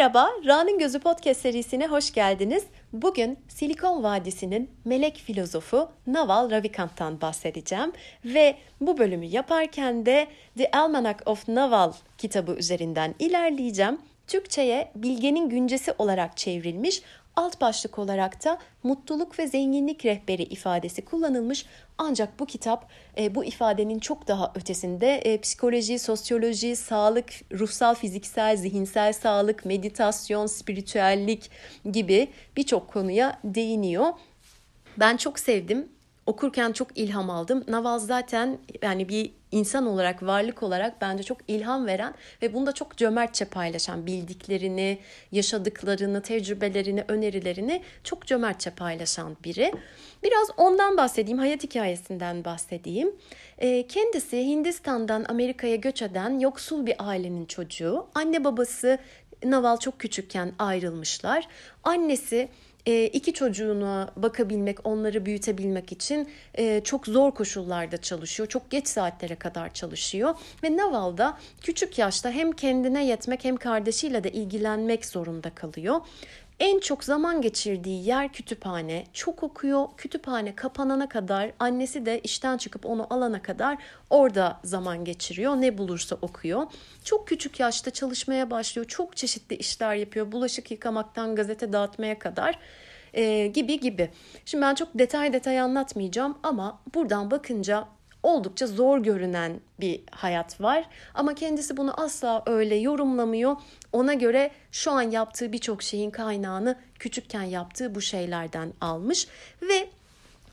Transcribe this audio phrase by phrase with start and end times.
[0.00, 2.64] Merhaba, Ra'nın Gözü Podcast serisine hoş geldiniz.
[2.92, 7.92] Bugün Silikon Vadisi'nin melek filozofu Naval Ravikant'tan bahsedeceğim.
[8.24, 10.26] Ve bu bölümü yaparken de
[10.58, 13.98] The Almanac of Naval kitabı üzerinden ilerleyeceğim.
[14.26, 17.02] Türkçe'ye Bilge'nin Güncesi olarak çevrilmiş
[17.36, 21.66] alt başlık olarak da mutluluk ve zenginlik rehberi ifadesi kullanılmış.
[21.98, 28.56] Ancak bu kitap e, bu ifadenin çok daha ötesinde e, psikoloji, sosyoloji, sağlık, ruhsal, fiziksel,
[28.56, 31.50] zihinsel sağlık, meditasyon, spiritüellik
[31.92, 34.06] gibi birçok konuya değiniyor.
[34.96, 35.88] Ben çok sevdim
[36.30, 37.64] okurken çok ilham aldım.
[37.68, 42.72] Naval zaten yani bir insan olarak, varlık olarak bence çok ilham veren ve bunu da
[42.72, 44.98] çok cömertçe paylaşan, bildiklerini,
[45.32, 49.72] yaşadıklarını, tecrübelerini, önerilerini çok cömertçe paylaşan biri.
[50.22, 53.12] Biraz ondan bahsedeyim, hayat hikayesinden bahsedeyim.
[53.58, 58.06] Ee, kendisi Hindistan'dan Amerika'ya göç eden yoksul bir ailenin çocuğu.
[58.14, 58.98] Anne babası
[59.44, 61.48] Naval çok küçükken ayrılmışlar.
[61.84, 62.48] Annesi
[63.12, 68.48] iki çocuğuna bakabilmek, onları büyütebilmek için e, çok zor koşullarda çalışıyor.
[68.48, 70.34] Çok geç saatlere kadar çalışıyor.
[70.62, 76.00] Ve Naval'da küçük yaşta hem kendine yetmek hem kardeşiyle de ilgilenmek zorunda kalıyor.
[76.60, 79.04] En çok zaman geçirdiği yer kütüphane.
[79.12, 79.86] Çok okuyor.
[79.96, 83.78] Kütüphane kapanana kadar annesi de işten çıkıp onu alana kadar
[84.10, 85.56] orada zaman geçiriyor.
[85.56, 86.66] Ne bulursa okuyor.
[87.04, 88.86] Çok küçük yaşta çalışmaya başlıyor.
[88.86, 90.32] Çok çeşitli işler yapıyor.
[90.32, 92.58] Bulaşık yıkamaktan gazete dağıtmaya kadar
[93.14, 94.10] e, gibi gibi.
[94.44, 97.88] Şimdi ben çok detay detay anlatmayacağım ama buradan bakınca
[98.22, 100.84] oldukça zor görünen bir hayat var.
[101.14, 103.56] Ama kendisi bunu asla öyle yorumlamıyor.
[103.92, 109.26] Ona göre şu an yaptığı birçok şeyin kaynağını küçükken yaptığı bu şeylerden almış
[109.62, 109.88] ve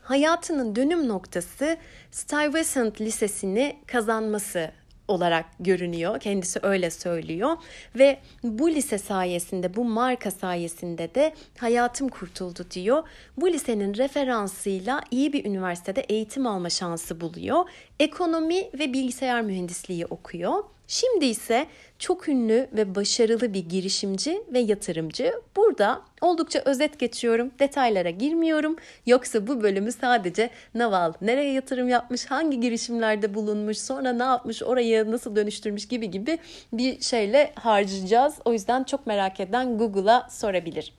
[0.02, 1.76] hayatının dönüm noktası
[2.10, 4.70] Stuyvesant Lisesi'ni kazanması
[5.08, 6.20] olarak görünüyor.
[6.20, 7.56] Kendisi öyle söylüyor
[7.94, 13.02] ve bu lise sayesinde, bu marka sayesinde de hayatım kurtuldu diyor.
[13.36, 17.64] Bu lisenin referansıyla iyi bir üniversitede eğitim alma şansı buluyor.
[18.00, 20.64] Ekonomi ve bilgisayar mühendisliği okuyor.
[20.90, 21.66] Şimdi ise
[21.98, 25.32] çok ünlü ve başarılı bir girişimci ve yatırımcı.
[25.56, 28.76] Burada oldukça özet geçiyorum, detaylara girmiyorum.
[29.06, 35.10] Yoksa bu bölümü sadece Naval nereye yatırım yapmış, hangi girişimlerde bulunmuş, sonra ne yapmış, orayı
[35.10, 36.38] nasıl dönüştürmüş gibi gibi
[36.72, 38.34] bir şeyle harcayacağız.
[38.44, 40.92] O yüzden çok merak eden Google'a sorabilir.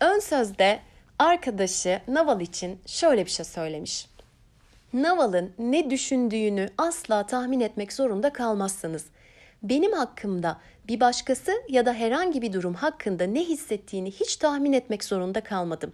[0.00, 0.78] Ön sözde
[1.18, 4.09] arkadaşı Naval için şöyle bir şey söylemiş.
[4.92, 9.06] Naval'ın ne düşündüğünü asla tahmin etmek zorunda kalmazsınız.
[9.62, 15.04] Benim hakkımda bir başkası ya da herhangi bir durum hakkında ne hissettiğini hiç tahmin etmek
[15.04, 15.92] zorunda kalmadım.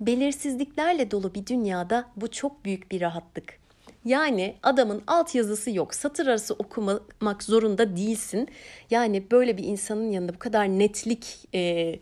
[0.00, 3.58] Belirsizliklerle dolu bir dünyada bu çok büyük bir rahatlık.
[4.04, 5.94] Yani adamın alt yazısı yok.
[5.94, 8.48] Satır arası okumak zorunda değilsin.
[8.90, 11.94] Yani böyle bir insanın yanında bu kadar netlik e,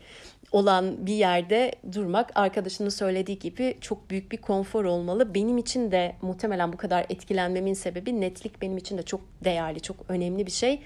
[0.55, 5.35] olan bir yerde durmak arkadaşının söylediği gibi çok büyük bir konfor olmalı.
[5.35, 9.97] Benim için de muhtemelen bu kadar etkilenmemin sebebi netlik benim için de çok değerli, çok
[10.09, 10.81] önemli bir şey.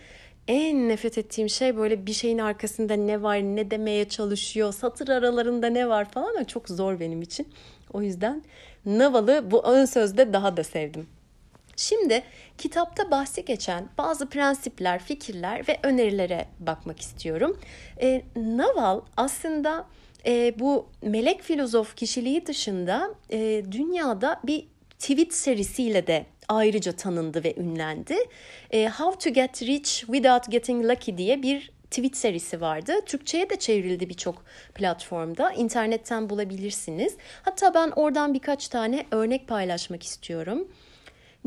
[0.47, 5.68] En nefret ettiğim şey böyle bir şeyin arkasında ne var, ne demeye çalışıyor, satır aralarında
[5.68, 7.47] ne var falan çok zor benim için.
[7.94, 8.44] O yüzden
[8.86, 11.07] Naval'ı bu ön sözde daha da sevdim.
[11.79, 12.23] Şimdi
[12.57, 17.59] kitapta bahsi geçen bazı prensipler, fikirler ve önerilere bakmak istiyorum.
[18.01, 19.85] E, Naval aslında
[20.25, 24.68] e, bu melek filozof kişiliği dışında e, dünyada bir
[25.00, 28.16] tweet serisiyle de ayrıca tanındı ve ünlendi.
[28.72, 32.94] E, How to Get Rich Without Getting Lucky diye bir tweet serisi vardı.
[33.06, 34.44] Türkçe'ye de çevrildi birçok
[34.75, 35.51] platformda.
[35.51, 37.18] İnternetten bulabilirsiniz.
[37.41, 40.68] Hatta ben oradan birkaç tane örnek paylaşmak istiyorum.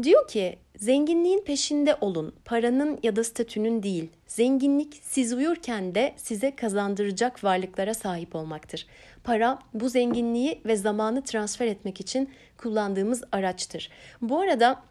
[0.03, 2.35] Diyor ki zenginliğin peşinde olun.
[2.45, 4.11] Paranın ya da statünün değil.
[4.27, 8.87] Zenginlik siz uyurken de size kazandıracak varlıklara sahip olmaktır.
[9.25, 13.91] Para bu zenginliği ve zamanı transfer etmek için kullandığımız araçtır.
[14.23, 14.83] Bu arada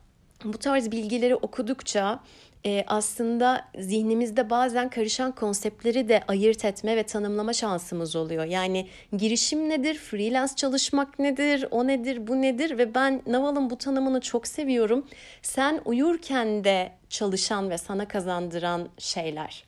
[0.43, 2.19] bu tarz bilgileri okudukça
[2.65, 8.45] e, aslında zihnimizde bazen karışan konseptleri de ayırt etme ve tanımlama şansımız oluyor.
[8.45, 8.87] Yani
[9.17, 14.47] girişim nedir, freelance çalışmak nedir, o nedir, bu nedir ve ben Naval'ın bu tanımını çok
[14.47, 15.05] seviyorum.
[15.41, 19.63] Sen uyurken de çalışan ve sana kazandıran şeyler.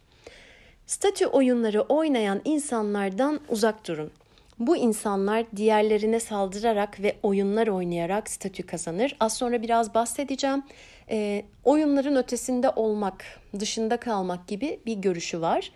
[0.85, 4.11] Statü oyunları oynayan insanlardan uzak durun.
[4.59, 9.15] Bu insanlar diğerlerine saldırarak ve oyunlar oynayarak statü kazanır.
[9.19, 10.63] Az sonra biraz bahsedeceğim.
[11.09, 13.25] E, oyunların ötesinde olmak,
[13.59, 15.71] dışında kalmak gibi bir görüşü var.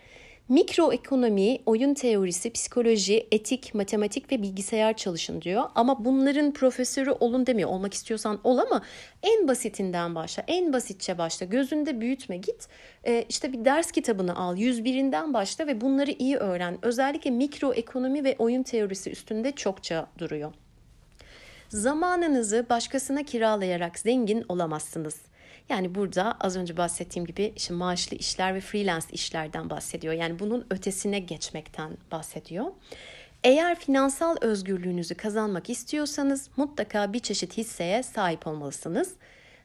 [0.48, 5.64] Mikroekonomi, oyun teorisi, psikoloji, etik, matematik ve bilgisayar çalışın diyor.
[5.74, 7.70] Ama bunların profesörü olun demiyor.
[7.70, 8.82] Olmak istiyorsan ol ama
[9.22, 10.44] en basitinden başla.
[10.46, 11.46] En basitçe başla.
[11.46, 12.68] Gözünde büyütme git.
[13.06, 14.56] Ee, işte bir ders kitabını al.
[14.56, 16.78] 101'inden başla ve bunları iyi öğren.
[16.82, 20.52] Özellikle mikroekonomi ve oyun teorisi üstünde çokça duruyor.
[21.68, 25.16] Zamanınızı başkasına kiralayarak zengin olamazsınız.
[25.68, 30.14] Yani burada az önce bahsettiğim gibi işte maaşlı işler ve freelance işlerden bahsediyor.
[30.14, 32.66] Yani bunun ötesine geçmekten bahsediyor.
[33.44, 39.12] Eğer finansal özgürlüğünüzü kazanmak istiyorsanız mutlaka bir çeşit hisseye sahip olmalısınız.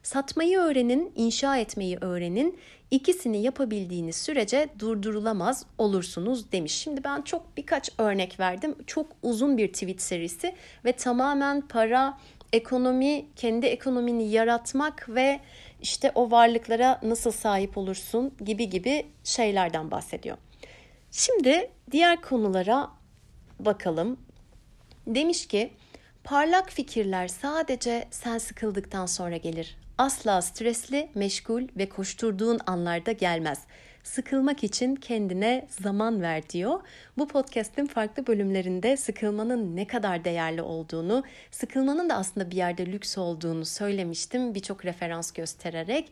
[0.02, 2.58] Satmayı öğrenin, inşa etmeyi öğrenin.
[2.94, 6.72] İkisini yapabildiğiniz sürece durdurulamaz olursunuz demiş.
[6.72, 8.76] Şimdi ben çok birkaç örnek verdim.
[8.86, 10.54] Çok uzun bir tweet serisi
[10.84, 12.18] ve tamamen para,
[12.52, 15.40] ekonomi, kendi ekonomini yaratmak ve
[15.82, 20.36] işte o varlıklara nasıl sahip olursun gibi gibi şeylerden bahsediyor.
[21.10, 22.90] Şimdi diğer konulara
[23.60, 24.16] bakalım.
[25.06, 25.70] Demiş ki
[26.24, 29.83] parlak fikirler sadece sen sıkıldıktan sonra gelir.
[29.98, 33.58] Asla stresli, meşgul ve koşturduğun anlarda gelmez
[34.02, 36.80] sıkılmak için kendine zaman ver diyor.
[37.18, 43.18] Bu podcast'in farklı bölümlerinde sıkılmanın ne kadar değerli olduğunu, sıkılmanın da aslında bir yerde lüks
[43.18, 46.10] olduğunu söylemiştim birçok referans göstererek.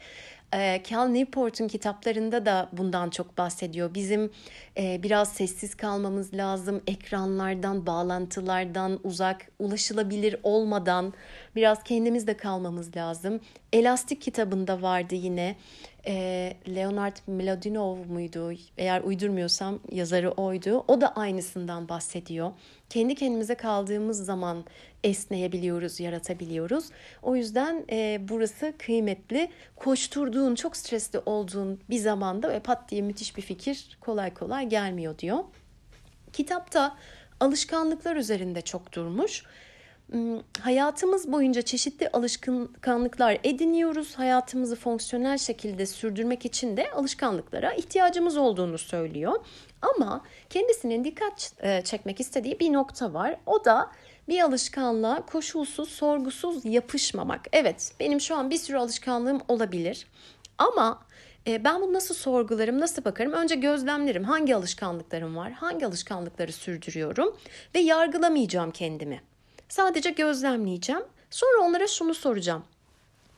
[0.55, 3.95] Ee, Cal Newport'un kitaplarında da bundan çok bahsediyor.
[3.95, 4.31] Bizim
[4.79, 6.83] e, biraz sessiz kalmamız lazım.
[6.87, 11.15] Ekranlardan, bağlantılardan uzak, ulaşılabilir olmadan
[11.57, 13.41] biraz kendimizde kalmamız lazım.
[13.73, 15.57] Elastik kitabında vardı yine
[16.07, 18.53] e, Leonard Mlodinov muydu?
[18.79, 20.85] Eğer uydurmuyorsam yazarı oydu.
[20.89, 22.53] O da aynısından bahsediyor.
[22.91, 24.65] Kendi kendimize kaldığımız zaman
[25.05, 26.85] esneyebiliyoruz, yaratabiliyoruz.
[27.23, 29.51] O yüzden e, burası kıymetli.
[29.77, 35.19] Koşturduğun, çok stresli olduğun bir zamanda ve pat diye müthiş bir fikir kolay kolay gelmiyor
[35.19, 35.39] diyor.
[36.33, 36.97] Kitapta
[37.41, 39.45] alışkanlıklar üzerinde çok durmuş.
[40.13, 44.15] Hmm, hayatımız boyunca çeşitli alışkanlıklar ediniyoruz.
[44.15, 49.45] Hayatımızı fonksiyonel şekilde sürdürmek için de alışkanlıklara ihtiyacımız olduğunu söylüyor.
[49.83, 53.37] Ama kendisinin dikkat e, çekmek istediği bir nokta var.
[53.47, 53.91] O da
[54.29, 57.41] bir alışkanlığa koşulsuz, sorgusuz yapışmamak.
[57.53, 60.07] Evet, benim şu an bir sürü alışkanlığım olabilir.
[60.59, 61.03] Ama
[61.47, 63.33] e, ben bunu nasıl sorgularım, nasıl bakarım?
[63.33, 64.25] Önce gözlemlerim.
[64.25, 65.53] Hangi alışkanlıklarım var?
[65.53, 67.37] Hangi alışkanlıkları sürdürüyorum?
[67.75, 69.32] Ve yargılamayacağım kendimi.
[69.73, 71.03] Sadece gözlemleyeceğim.
[71.31, 72.65] Sonra onlara şunu soracağım.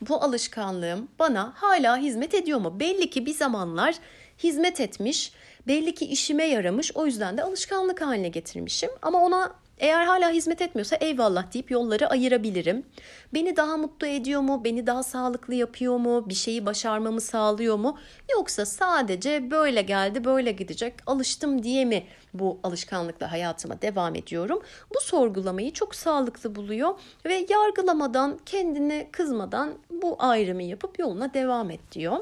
[0.01, 2.79] Bu alışkanlığım bana hala hizmet ediyor mu?
[2.79, 3.95] Belli ki bir zamanlar
[4.43, 5.31] hizmet etmiş,
[5.67, 6.91] belli ki işime yaramış.
[6.95, 8.89] O yüzden de alışkanlık haline getirmişim.
[9.01, 12.85] Ama ona eğer hala hizmet etmiyorsa eyvallah deyip yolları ayırabilirim.
[13.33, 14.63] Beni daha mutlu ediyor mu?
[14.63, 16.29] Beni daha sağlıklı yapıyor mu?
[16.29, 17.97] Bir şeyi başarmamı sağlıyor mu?
[18.31, 24.61] Yoksa sadece böyle geldi, böyle gidecek, alıştım diye mi bu alışkanlıkla hayatıma devam ediyorum?
[24.95, 31.81] Bu sorgulamayı çok sağlıklı buluyor ve yargılamadan, kendine kızmadan bu ayrımı yapıp yoluna devam et
[31.91, 32.17] diyor.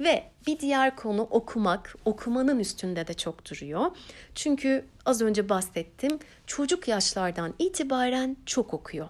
[0.00, 1.96] Ve bir diğer konu okumak.
[2.04, 3.86] Okumanın üstünde de çok duruyor.
[4.34, 6.18] Çünkü az önce bahsettim.
[6.46, 9.08] Çocuk yaşlardan itibaren çok okuyor.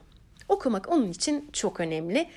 [0.49, 2.29] Okumak onun için çok önemli.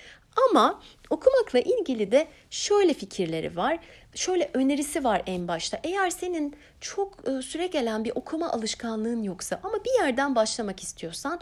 [0.50, 3.80] Ama okumakla ilgili de şöyle fikirleri var.
[4.16, 5.80] Şöyle önerisi var en başta.
[5.84, 11.40] Eğer senin çok e, süre gelen bir okuma alışkanlığın yoksa ama bir yerden başlamak istiyorsan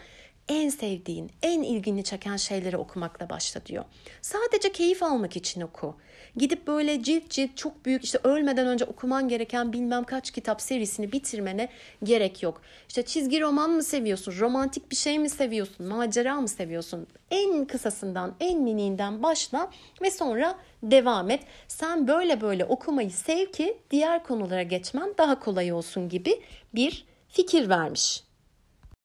[0.51, 3.86] en sevdiğin, en ilgini çeken şeyleri okumakla başla diyor.
[4.21, 5.95] Sadece keyif almak için oku.
[6.35, 11.11] Gidip böyle cilt cilt çok büyük işte ölmeden önce okuman gereken bilmem kaç kitap serisini
[11.11, 11.69] bitirmene
[12.04, 12.61] gerek yok.
[12.87, 17.07] İşte çizgi roman mı seviyorsun, romantik bir şey mi seviyorsun, macera mı seviyorsun?
[17.31, 19.71] En kısasından, en miniğinden başla
[20.02, 21.44] ve sonra devam et.
[21.68, 26.42] Sen böyle böyle okumayı sev ki diğer konulara geçmen daha kolay olsun gibi
[26.75, 28.31] bir fikir vermiş.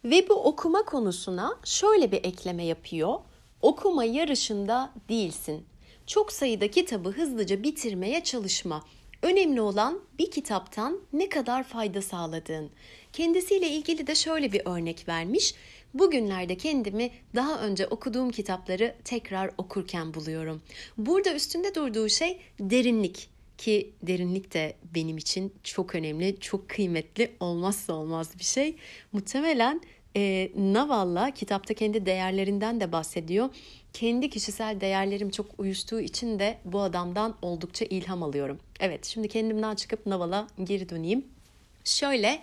[0.07, 3.15] Ve bu okuma konusuna şöyle bir ekleme yapıyor.
[3.63, 5.65] Okuma yarışında değilsin.
[6.07, 8.85] Çok sayıda kitabı hızlıca bitirmeye çalışma.
[9.23, 12.71] Önemli olan bir kitaptan ne kadar fayda sağladığın.
[13.13, 15.55] Kendisiyle ilgili de şöyle bir örnek vermiş.
[15.95, 20.63] Bugünlerde kendimi daha önce okuduğum kitapları tekrar okurken buluyorum.
[20.99, 27.93] Burada üstünde durduğu şey derinlik ki derinlik de benim için çok önemli, çok kıymetli, olmazsa
[27.93, 28.77] olmaz bir şey.
[29.13, 29.81] Muhtemelen
[30.17, 33.49] e, Naval'la kitapta kendi değerlerinden de bahsediyor.
[33.93, 38.59] Kendi kişisel değerlerim çok uyuştuğu için de bu adamdan oldukça ilham alıyorum.
[38.81, 41.25] Evet şimdi kendimden çıkıp Naval'a geri döneyim.
[41.85, 42.39] Şöyle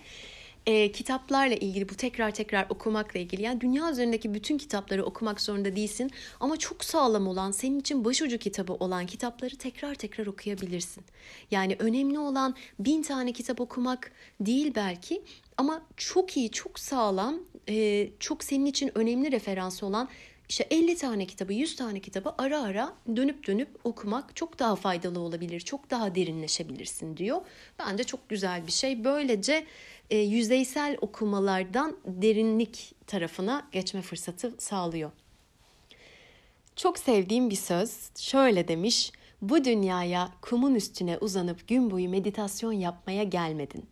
[0.66, 5.76] e, kitaplarla ilgili bu tekrar tekrar okumakla ilgili yani dünya üzerindeki bütün kitapları okumak zorunda
[5.76, 11.04] değilsin ama çok sağlam olan senin için başucu kitabı olan kitapları tekrar tekrar okuyabilirsin.
[11.52, 15.22] Yani önemli olan bin tane kitap okumak değil belki
[15.58, 17.40] ama çok iyi çok sağlam
[17.70, 20.10] e, çok senin için önemli referans olan
[20.50, 25.20] işte 50 tane kitabı, 100 tane kitabı ara ara dönüp dönüp okumak çok daha faydalı
[25.20, 25.60] olabilir.
[25.60, 27.42] Çok daha derinleşebilirsin diyor.
[27.80, 29.04] Bence çok güzel bir şey.
[29.04, 29.66] Böylece
[30.10, 35.12] e, yüzeysel okumalardan derinlik tarafına geçme fırsatı sağlıyor.
[36.76, 39.12] Çok sevdiğim bir söz şöyle demiş.
[39.42, 43.86] Bu dünyaya kumun üstüne uzanıp gün boyu meditasyon yapmaya gelmedin.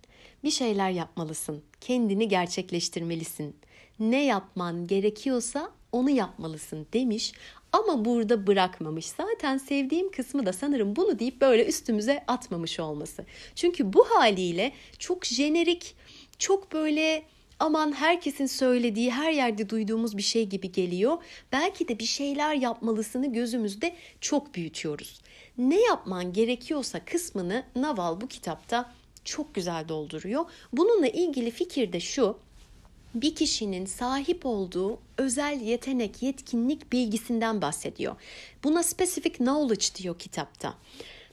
[0.43, 1.63] Bir şeyler yapmalısın.
[1.81, 3.55] Kendini gerçekleştirmelisin.
[3.99, 7.33] Ne yapman gerekiyorsa onu yapmalısın demiş
[7.71, 9.05] ama burada bırakmamış.
[9.05, 13.25] Zaten sevdiğim kısmı da sanırım bunu deyip böyle üstümüze atmamış olması.
[13.55, 15.95] Çünkü bu haliyle çok jenerik,
[16.39, 17.23] çok böyle
[17.59, 21.17] aman herkesin söylediği, her yerde duyduğumuz bir şey gibi geliyor.
[21.51, 25.21] Belki de bir şeyler yapmalısını gözümüzde çok büyütüyoruz.
[25.57, 28.93] Ne yapman gerekiyorsa kısmını Naval bu kitapta
[29.25, 30.45] çok güzel dolduruyor.
[30.73, 32.37] Bununla ilgili fikir de şu
[33.15, 38.15] bir kişinin sahip olduğu özel yetenek, yetkinlik bilgisinden bahsediyor.
[38.63, 40.73] Buna specific knowledge diyor kitapta.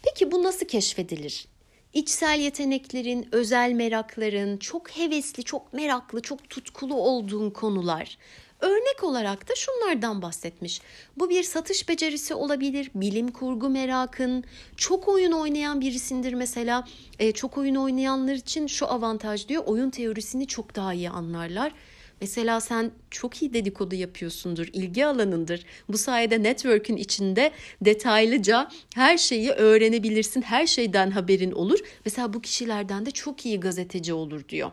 [0.02, 1.46] Peki bu nasıl keşfedilir?
[1.94, 8.18] İçsel yeteneklerin, özel merakların, çok hevesli, çok meraklı, çok tutkulu olduğun konular.
[8.60, 10.80] Örnek olarak da şunlardan bahsetmiş.
[11.16, 14.44] Bu bir satış becerisi olabilir, bilim kurgu merakın,
[14.76, 16.84] çok oyun oynayan birisindir mesela.
[17.18, 21.72] E, çok oyun oynayanlar için şu avantaj diyor, oyun teorisini çok daha iyi anlarlar.
[22.20, 25.64] Mesela sen çok iyi dedikodu yapıyorsundur, ilgi alanındır.
[25.88, 31.78] Bu sayede network'ün içinde detaylıca her şeyi öğrenebilirsin, her şeyden haberin olur.
[32.04, 34.70] Mesela bu kişilerden de çok iyi gazeteci olur diyor.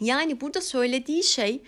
[0.00, 1.62] Yani burada söylediği şey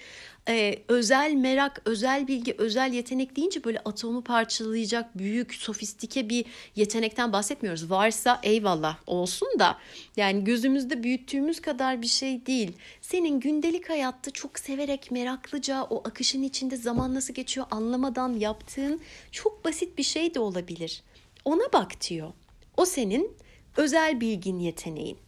[0.48, 6.44] e, özel merak, özel bilgi, özel yetenek deyince böyle atomu parçalayacak büyük, sofistike bir
[6.76, 7.90] yetenekten bahsetmiyoruz.
[7.90, 9.78] Varsa eyvallah olsun da
[10.16, 12.72] yani gözümüzde büyüttüğümüz kadar bir şey değil.
[13.00, 19.00] Senin gündelik hayatta çok severek, meraklıca o akışın içinde zaman nasıl geçiyor anlamadan yaptığın
[19.32, 21.02] çok basit bir şey de olabilir.
[21.44, 22.32] Ona bak diyor.
[22.76, 23.36] O senin
[23.76, 25.18] özel bilgin, yeteneğin.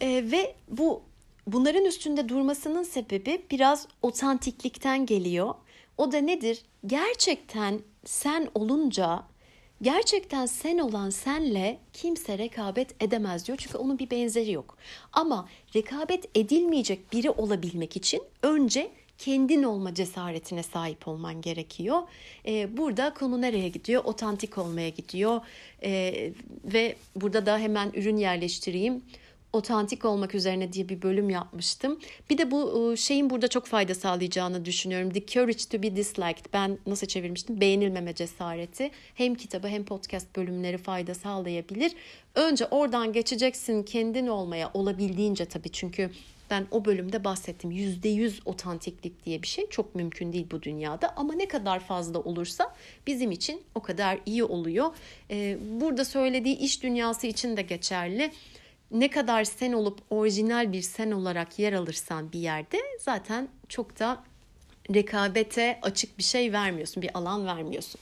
[0.00, 1.09] Ee, ve bu
[1.46, 5.54] Bunların üstünde durmasının sebebi biraz otantiklikten geliyor.
[5.98, 6.62] O da nedir?
[6.86, 9.22] Gerçekten sen olunca,
[9.82, 13.58] gerçekten sen olan senle kimse rekabet edemez diyor.
[13.58, 14.76] Çünkü onun bir benzeri yok.
[15.12, 22.02] Ama rekabet edilmeyecek biri olabilmek için önce kendin olma cesaretine sahip olman gerekiyor.
[22.46, 24.04] Ee, burada konu nereye gidiyor?
[24.04, 25.40] Otantik olmaya gidiyor.
[25.82, 26.32] Ee,
[26.64, 29.02] ve burada da hemen ürün yerleştireyim
[29.52, 32.00] otantik olmak üzerine diye bir bölüm yapmıştım.
[32.30, 35.10] Bir de bu ıı, şeyin burada çok fayda sağlayacağını düşünüyorum.
[35.10, 36.44] The Courage to be Disliked.
[36.52, 37.60] Ben nasıl çevirmiştim?
[37.60, 38.90] Beğenilmeme cesareti.
[39.14, 41.92] Hem kitabı hem podcast bölümleri fayda sağlayabilir.
[42.34, 46.10] Önce oradan geçeceksin kendin olmaya olabildiğince tabii çünkü
[46.50, 47.70] ben o bölümde bahsettim.
[47.70, 51.14] Yüzde yüz otantiklik diye bir şey çok mümkün değil bu dünyada.
[51.16, 52.74] Ama ne kadar fazla olursa
[53.06, 54.94] bizim için o kadar iyi oluyor.
[55.30, 58.30] Ee, burada söylediği iş dünyası için de geçerli
[58.90, 64.24] ne kadar sen olup orijinal bir sen olarak yer alırsan bir yerde zaten çok da
[64.94, 68.00] rekabete açık bir şey vermiyorsun, bir alan vermiyorsun.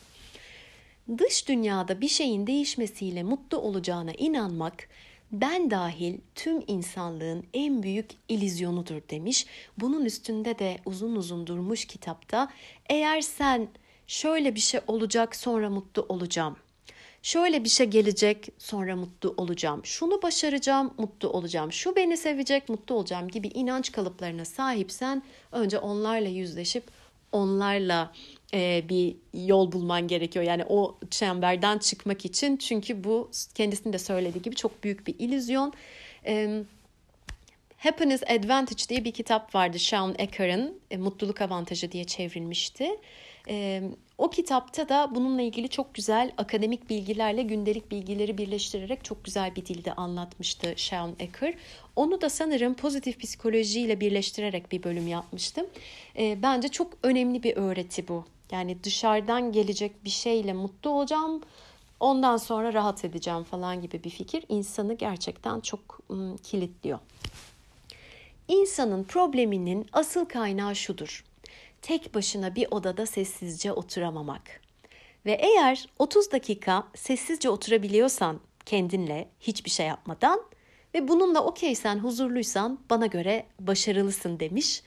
[1.19, 4.89] Dış dünyada bir şeyin değişmesiyle mutlu olacağına inanmak
[5.33, 9.47] ben dahil tüm insanlığın en büyük ilizyonudur demiş.
[9.79, 12.49] Bunun üstünde de uzun uzun durmuş kitapta.
[12.89, 13.69] Eğer sen
[14.07, 16.57] şöyle bir şey olacak sonra mutlu olacağım
[17.23, 19.81] şöyle bir şey gelecek sonra mutlu olacağım.
[19.85, 21.73] Şunu başaracağım, mutlu olacağım.
[21.73, 25.23] Şu beni sevecek, mutlu olacağım gibi inanç kalıplarına sahipsen
[25.53, 26.85] önce onlarla yüzleşip
[27.33, 28.13] onlarla
[28.55, 30.45] e, bir yol bulman gerekiyor.
[30.45, 35.73] Yani o çemberden çıkmak için çünkü bu kendisinin de söylediği gibi çok büyük bir illüzyon.
[36.27, 36.63] E,
[37.79, 42.91] Happiness Advantage diye bir kitap vardı Sean Ecker'ın e, Mutluluk Avantajı diye çevrilmişti.
[43.49, 43.83] E,
[44.19, 49.67] o kitapta da bununla ilgili çok güzel akademik bilgilerle gündelik bilgileri birleştirerek çok güzel bir
[49.67, 51.55] dilde anlatmıştı Sean Ecker.
[51.97, 55.67] Onu da sanırım pozitif psikolojiyle birleştirerek bir bölüm yapmıştım.
[56.19, 58.25] E, bence çok önemli bir öğreti bu.
[58.51, 61.43] Yani dışarıdan gelecek bir şeyle mutlu olacağım,
[62.01, 66.01] ondan sonra rahat edeceğim falan gibi bir fikir insanı gerçekten çok
[66.43, 66.99] kilitliyor.
[68.49, 71.25] İnsanın probleminin asıl kaynağı şudur
[71.83, 74.61] tek başına bir odada sessizce oturamamak.
[75.27, 80.41] Ve eğer 30 dakika sessizce oturabiliyorsan kendinle hiçbir şey yapmadan
[80.95, 84.83] Ve bununla okeysen, huzurluysan bana göre başarılısın demiş.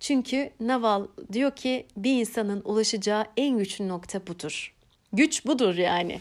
[0.00, 4.74] Çünkü Naval diyor ki bir insanın ulaşacağı en güçlü nokta budur.
[5.12, 6.20] Güç budur yani.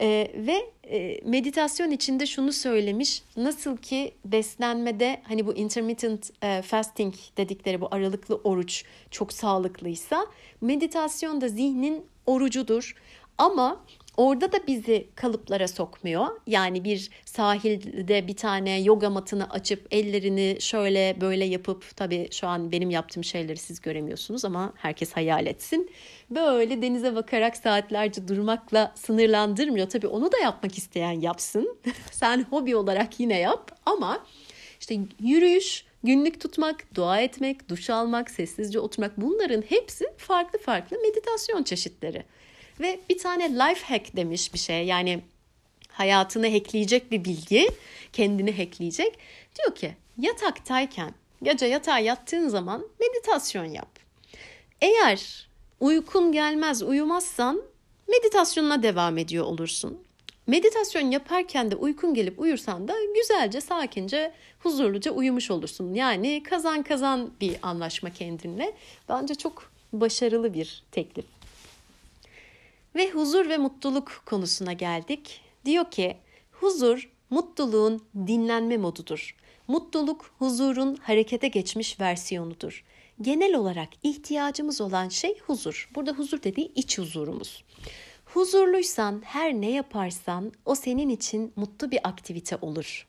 [0.00, 3.22] Ee, ve e, meditasyon içinde şunu söylemiş.
[3.36, 10.26] Nasıl ki beslenmede hani bu intermittent e, fasting dedikleri bu aralıklı oruç çok sağlıklıysa
[10.60, 12.94] meditasyon da zihnin orucudur.
[13.38, 13.84] Ama
[14.20, 16.26] Orada da bizi kalıplara sokmuyor.
[16.46, 22.72] Yani bir sahilde bir tane yoga matını açıp ellerini şöyle böyle yapıp tabii şu an
[22.72, 25.90] benim yaptığım şeyleri siz göremiyorsunuz ama herkes hayal etsin.
[26.30, 29.88] Böyle denize bakarak saatlerce durmakla sınırlandırmıyor.
[29.88, 31.78] Tabii onu da yapmak isteyen yapsın.
[32.10, 34.24] Sen hobi olarak yine yap ama
[34.80, 41.62] işte yürüyüş, günlük tutmak, dua etmek, duş almak, sessizce oturmak bunların hepsi farklı farklı meditasyon
[41.62, 42.24] çeşitleri.
[42.80, 44.86] Ve bir tane life hack demiş bir şey.
[44.86, 45.20] Yani
[45.88, 47.68] hayatını hackleyecek bir bilgi,
[48.12, 49.18] kendini hackleyecek.
[49.58, 53.88] Diyor ki yataktayken gece yatağa yattığın zaman meditasyon yap.
[54.80, 55.48] Eğer
[55.80, 57.62] uykun gelmez, uyumazsan
[58.08, 60.02] meditasyonuna devam ediyor olursun.
[60.46, 65.94] Meditasyon yaparken de uykun gelip uyursan da güzelce, sakince, huzurluca uyumuş olursun.
[65.94, 68.72] Yani kazan kazan bir anlaşma kendinle.
[69.08, 71.24] Bence çok başarılı bir teklif.
[72.96, 75.40] Ve huzur ve mutluluk konusuna geldik.
[75.64, 76.16] Diyor ki
[76.50, 79.36] huzur mutluluğun dinlenme modudur.
[79.68, 82.84] Mutluluk huzurun harekete geçmiş versiyonudur.
[83.20, 85.90] Genel olarak ihtiyacımız olan şey huzur.
[85.94, 87.64] Burada huzur dediği iç huzurumuz.
[88.24, 93.06] Huzurluysan her ne yaparsan o senin için mutlu bir aktivite olur.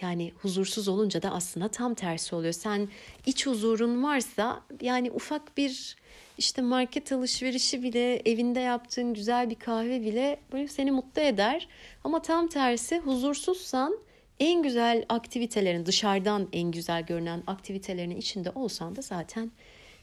[0.00, 2.52] Yani huzursuz olunca da aslında tam tersi oluyor.
[2.52, 2.88] Sen
[3.26, 5.96] iç huzurun varsa yani ufak bir
[6.40, 11.68] işte market alışverişi bile, evinde yaptığın güzel bir kahve bile böyle seni mutlu eder.
[12.04, 13.98] Ama tam tersi huzursuzsan
[14.40, 19.50] en güzel aktivitelerin dışarıdan en güzel görünen aktivitelerin içinde olsan da zaten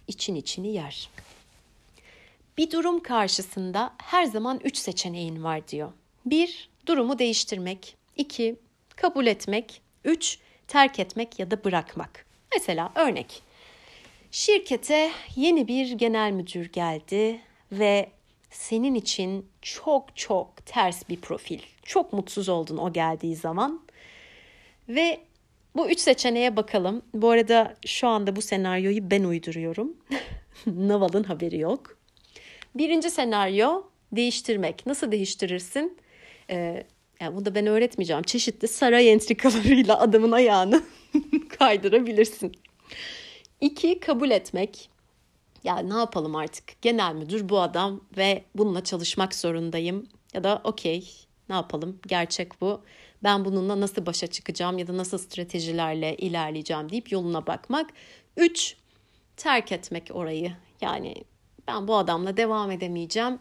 [0.08, 1.10] için içini yer.
[2.58, 5.92] Bir durum karşısında her zaman üç seçeneğin var diyor.
[6.26, 7.96] Bir, durumu değiştirmek.
[8.16, 8.56] iki
[8.96, 9.82] kabul etmek.
[10.06, 12.26] Üç, terk etmek ya da bırakmak.
[12.54, 13.47] Mesela örnek.
[14.32, 17.40] Şirkete yeni bir genel müdür geldi
[17.72, 18.10] ve
[18.50, 21.60] senin için çok çok ters bir profil.
[21.84, 23.82] Çok mutsuz oldun o geldiği zaman.
[24.90, 25.20] Ve
[25.76, 27.02] bu üç seçeneğe bakalım.
[27.14, 29.98] Bu arada şu anda bu senaryoyu ben uyduruyorum.
[30.66, 31.98] Naval'ın haberi yok.
[32.76, 34.86] Birinci senaryo değiştirmek.
[34.86, 35.98] Nasıl değiştirirsin?
[36.50, 36.84] Ee,
[37.22, 38.24] yani bunu da ben öğretmeyeceğim.
[38.24, 40.84] Çeşitli saray entrikalarıyla adamın ayağını
[41.60, 42.52] kaydırabilirsin.
[43.62, 44.90] İki, kabul etmek.
[45.64, 46.82] Ya ne yapalım artık?
[46.82, 50.08] Genel müdür bu adam ve bununla çalışmak zorundayım.
[50.34, 51.10] Ya da okey
[51.50, 52.00] ne yapalım?
[52.08, 52.82] Gerçek bu.
[53.24, 57.90] Ben bununla nasıl başa çıkacağım ya da nasıl stratejilerle ilerleyeceğim deyip yoluna bakmak.
[58.38, 58.76] Üç,
[59.38, 60.52] terk etmek orayı.
[60.82, 61.16] Yani
[61.68, 63.40] ben bu adamla devam edemeyeceğim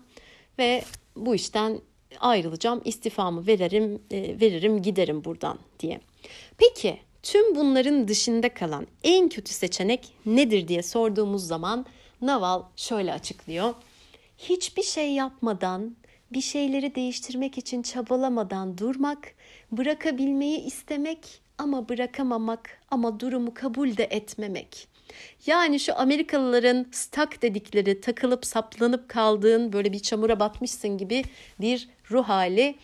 [0.59, 0.85] ve
[1.17, 1.81] bu işten
[2.21, 6.01] ayrılacağım, istifamı veririm, e, veririm, giderim buradan diye.
[6.59, 11.87] Peki Tüm bunların dışında kalan en kötü seçenek nedir diye sorduğumuz zaman
[12.21, 13.75] Naval şöyle açıklıyor.
[14.39, 15.97] Hiçbir şey yapmadan,
[16.33, 19.35] bir şeyleri değiştirmek için çabalamadan durmak,
[19.73, 24.89] bırakabilmeyi istemek ama bırakamamak ama durumu kabul de etmemek.
[25.47, 31.23] Yani şu Amerikalıların stuck dedikleri takılıp saplanıp kaldığın böyle bir çamura batmışsın gibi
[31.61, 32.75] bir ruh hali.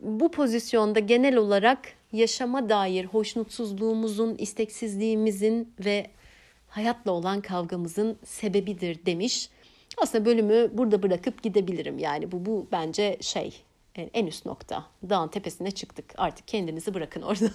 [0.00, 6.10] Bu pozisyonda genel olarak yaşama dair hoşnutsuzluğumuzun, isteksizliğimizin ve
[6.68, 9.48] hayatla olan kavgamızın sebebidir demiş.
[9.98, 11.98] Aslında bölümü burada bırakıp gidebilirim.
[11.98, 13.62] Yani bu bu bence şey
[13.94, 14.86] en üst nokta.
[15.08, 16.14] Dağın tepesine çıktık.
[16.16, 17.50] Artık kendinizi bırakın oradan.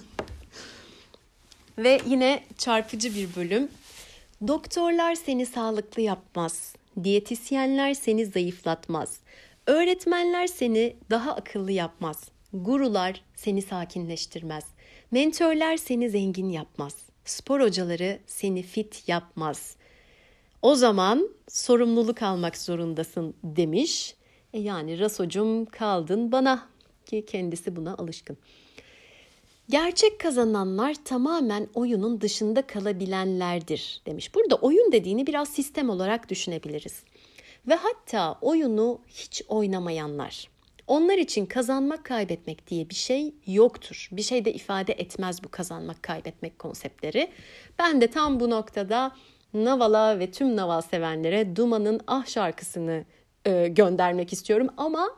[1.78, 3.68] ve yine çarpıcı bir bölüm.
[4.48, 6.74] Doktorlar seni sağlıklı yapmaz.
[7.04, 9.20] Diyetisyenler seni zayıflatmaz.
[9.66, 12.35] Öğretmenler seni daha akıllı yapmaz.
[12.64, 14.64] Gurular seni sakinleştirmez.
[15.10, 16.96] Mentörler seni zengin yapmaz.
[17.24, 19.76] Spor hocaları seni fit yapmaz.
[20.62, 24.14] O zaman sorumluluk almak zorundasın demiş.
[24.52, 26.68] E yani rasocum kaldın bana
[27.06, 28.38] ki kendisi buna alışkın.
[29.68, 34.34] Gerçek kazananlar tamamen oyunun dışında kalabilenlerdir demiş.
[34.34, 37.02] Burada oyun dediğini biraz sistem olarak düşünebiliriz.
[37.68, 40.48] Ve hatta oyunu hiç oynamayanlar.
[40.86, 44.08] Onlar için kazanmak kaybetmek diye bir şey yoktur.
[44.12, 47.30] Bir şey de ifade etmez bu kazanmak kaybetmek konseptleri.
[47.78, 49.12] Ben de tam bu noktada
[49.54, 53.04] Naval'a ve tüm Naval sevenlere Duman'ın Ah şarkısını
[53.44, 55.10] e, göndermek istiyorum ama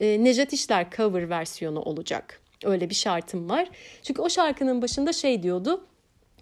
[0.00, 2.40] e, Nejat İşler cover versiyonu olacak.
[2.64, 3.68] öyle bir şartım var.
[4.02, 5.86] Çünkü o şarkının başında şey diyordu.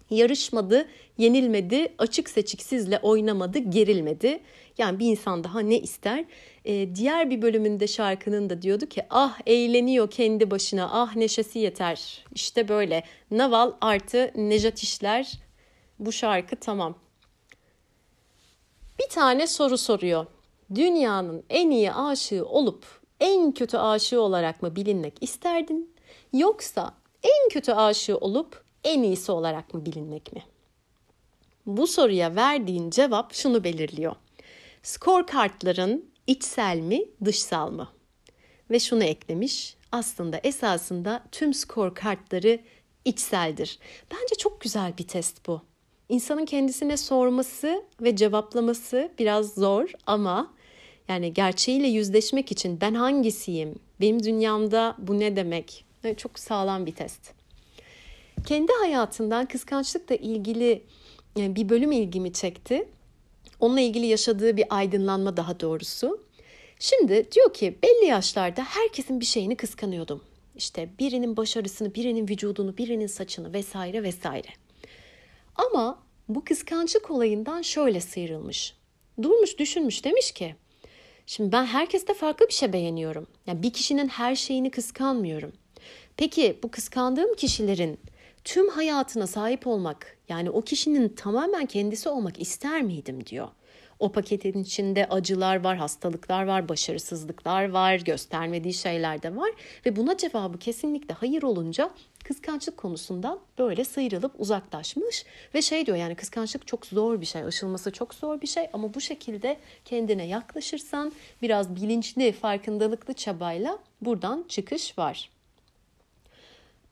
[0.09, 0.87] Yarışmadı,
[1.17, 4.39] yenilmedi, açık seçik sizle oynamadı, gerilmedi.
[4.77, 6.25] Yani bir insan daha ne ister?
[6.65, 12.25] Ee, diğer bir bölümünde şarkının da diyordu ki ah eğleniyor kendi başına, ah neşesi yeter.
[12.35, 15.31] İşte böyle Naval artı Nejat İşler
[15.99, 16.95] bu şarkı tamam.
[18.99, 20.25] Bir tane soru soruyor.
[20.75, 22.85] Dünyanın en iyi aşığı olup
[23.19, 25.93] en kötü aşığı olarak mı bilinmek isterdin?
[26.33, 30.43] Yoksa en kötü aşığı olup en iyisi olarak mı bilinmek mi?
[31.65, 34.15] Bu soruya verdiğin cevap şunu belirliyor.
[34.83, 37.89] Skor kartların içsel mi, dışsal mı?
[38.71, 39.75] Ve şunu eklemiş.
[39.91, 42.59] Aslında esasında tüm skor kartları
[43.05, 43.79] içseldir.
[44.11, 45.61] Bence çok güzel bir test bu.
[46.09, 50.53] İnsanın kendisine sorması ve cevaplaması biraz zor ama
[51.07, 53.79] yani gerçeğiyle yüzleşmek için ben hangisiyim?
[54.01, 55.85] Benim dünyamda bu ne demek?
[56.17, 57.33] Çok sağlam bir test.
[58.45, 60.83] Kendi hayatından kıskançlıkla ilgili
[61.35, 62.87] yani bir bölüm ilgimi çekti.
[63.59, 66.25] Onunla ilgili yaşadığı bir aydınlanma daha doğrusu.
[66.79, 70.23] Şimdi diyor ki belli yaşlarda herkesin bir şeyini kıskanıyordum.
[70.55, 74.47] İşte birinin başarısını, birinin vücudunu, birinin saçını vesaire vesaire.
[75.55, 78.73] Ama bu kıskançlık olayından şöyle sıyrılmış.
[79.21, 80.55] Durmuş düşünmüş demiş ki
[81.27, 83.27] Şimdi ben herkeste farklı bir şey beğeniyorum.
[83.47, 85.51] Yani bir kişinin her şeyini kıskanmıyorum.
[86.17, 87.99] Peki bu kıskandığım kişilerin
[88.45, 93.47] tüm hayatına sahip olmak yani o kişinin tamamen kendisi olmak ister miydim diyor.
[93.99, 99.51] O paketin içinde acılar var, hastalıklar var, başarısızlıklar var, göstermediği şeyler de var
[99.85, 101.91] ve buna cevabı kesinlikle hayır olunca
[102.23, 107.91] kıskançlık konusundan böyle sıyrılıp uzaklaşmış ve şey diyor yani kıskançlık çok zor bir şey, aşılması
[107.91, 114.97] çok zor bir şey ama bu şekilde kendine yaklaşırsan biraz bilinçli, farkındalıklı çabayla buradan çıkış
[114.97, 115.29] var.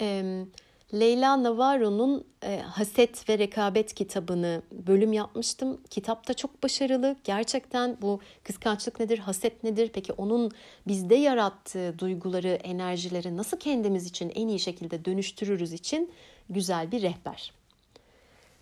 [0.02, 0.46] Ee,
[0.94, 5.82] Leyla Navarro'nun e, Haset ve Rekabet kitabını bölüm yapmıştım.
[5.90, 7.16] Kitap da çok başarılı.
[7.24, 9.90] Gerçekten bu kıskançlık nedir, haset nedir?
[9.94, 10.52] Peki onun
[10.88, 16.12] bizde yarattığı duyguları, enerjileri nasıl kendimiz için en iyi şekilde dönüştürürüz için
[16.50, 17.54] güzel bir rehber.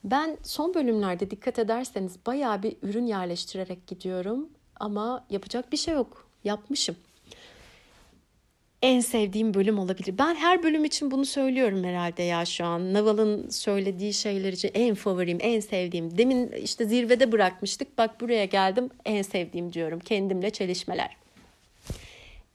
[0.03, 6.27] Ben son bölümlerde dikkat ederseniz bayağı bir ürün yerleştirerek gidiyorum ama yapacak bir şey yok.
[6.43, 6.95] Yapmışım
[8.81, 10.17] en sevdiğim bölüm olabilir.
[10.17, 12.93] Ben her bölüm için bunu söylüyorum herhalde ya şu an.
[12.93, 16.17] Naval'ın söylediği şeyler için en favorim, en sevdiğim.
[16.17, 17.97] Demin işte zirvede bırakmıştık.
[17.97, 19.99] Bak buraya geldim en sevdiğim diyorum.
[19.99, 21.17] Kendimle çelişmeler.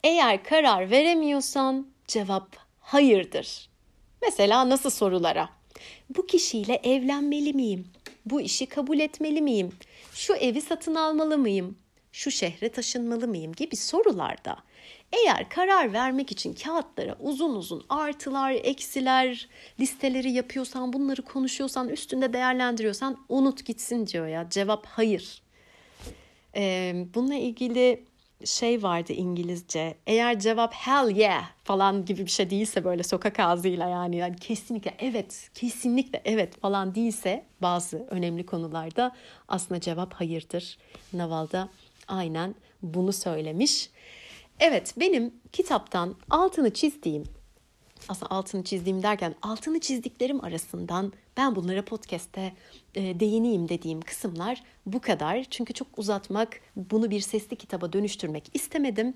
[0.03, 3.69] Eğer karar veremiyorsan cevap hayırdır.
[4.21, 5.49] Mesela nasıl sorulara?
[6.17, 7.87] Bu kişiyle evlenmeli miyim?
[8.25, 9.71] Bu işi kabul etmeli miyim?
[10.13, 11.77] Şu evi satın almalı mıyım?
[12.11, 14.57] Şu şehre taşınmalı mıyım gibi sorularda
[15.11, 19.47] eğer karar vermek için kağıtlara uzun uzun artılar, eksiler,
[19.79, 24.49] listeleri yapıyorsan, bunları konuşuyorsan, üstünde değerlendiriyorsan unut gitsin diyor ya.
[24.49, 25.41] Cevap hayır.
[26.55, 28.03] Ee, bununla ilgili
[28.45, 29.97] şey vardı İngilizce.
[30.07, 34.93] Eğer cevap hell yeah falan gibi bir şey değilse böyle sokak ağzıyla yani, yani kesinlikle
[34.99, 39.15] evet, kesinlikle evet falan değilse bazı önemli konularda
[39.47, 40.77] aslında cevap hayırdır.
[41.13, 41.69] Naval'da
[42.07, 43.89] aynen bunu söylemiş.
[44.59, 47.23] Evet benim kitaptan altını çizdiğim
[48.09, 52.53] aslında altını çizdiğim derken altını çizdiklerim arasından ben bunlara podcast'te
[52.95, 55.43] e, değineyim dediğim kısımlar bu kadar.
[55.49, 59.13] Çünkü çok uzatmak, bunu bir sesli kitaba dönüştürmek istemedim.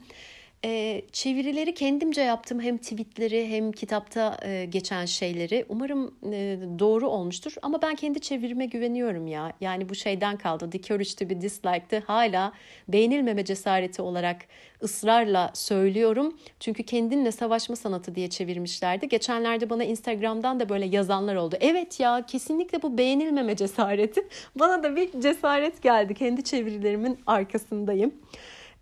[0.65, 2.62] E, çevirileri kendimce yaptım.
[2.62, 5.65] Hem tweetleri hem kitapta e, geçen şeyleri.
[5.69, 7.54] Umarım e, doğru olmuştur.
[7.62, 9.54] Ama ben kendi çevirime güveniyorum ya.
[9.62, 10.69] Yani bu şeyden kaldı.
[10.69, 12.54] The Courage to be Disliked'ı hala
[12.88, 14.41] beğenilmeme cesareti olarak
[14.84, 16.38] ısrarla söylüyorum.
[16.60, 19.10] Çünkü kendinle savaşma sanatı diye çevirmişlerdi.
[19.10, 21.56] Geçenlerde bana Instagram'dan da böyle yazanlar oldu.
[21.60, 24.28] Evet ya kesinlikle bu beğenilmeme cesareti.
[24.56, 26.13] Bana da bir cesaret geldi.
[26.13, 28.13] Kendi çevirilerimin arkasındayım.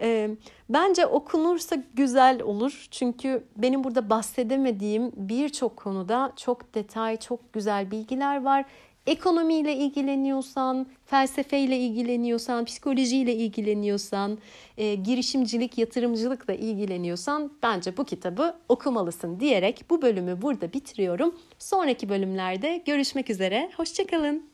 [0.01, 0.29] E,
[0.69, 2.87] bence okunursa güzel olur.
[2.91, 8.65] Çünkü benim burada bahsedemediğim birçok konuda çok detay, çok güzel bilgiler var.
[9.07, 14.37] Ekonomiyle ilgileniyorsan, felsefeyle ilgileniyorsan, psikolojiyle ilgileniyorsan,
[14.77, 21.35] e, girişimcilik, yatırımcılıkla ilgileniyorsan bence bu kitabı okumalısın diyerek bu bölümü burada bitiriyorum.
[21.59, 23.69] Sonraki bölümlerde görüşmek üzere.
[23.77, 24.48] Hoşçakalın.